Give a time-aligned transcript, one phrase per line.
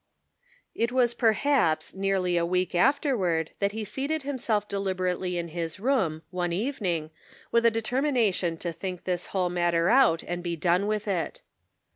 [0.73, 6.23] It was, perhaps, nearly a week afterward that he seated himself deliberately in his room,
[6.31, 7.11] one evening,
[7.51, 11.41] with a determination to think this whole matter out and be done with it.